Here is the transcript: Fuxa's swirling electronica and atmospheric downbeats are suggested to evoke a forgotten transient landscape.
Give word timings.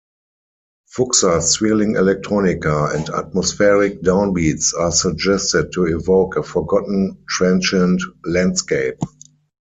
Fuxa's 0.91 1.51
swirling 1.51 1.93
electronica 1.95 2.85
and 2.95 3.07
atmospheric 3.11 4.01
downbeats 4.01 4.73
are 4.75 4.91
suggested 4.91 5.71
to 5.73 5.85
evoke 5.95 6.37
a 6.37 6.41
forgotten 6.41 7.23
transient 7.29 8.01
landscape. 8.25 8.97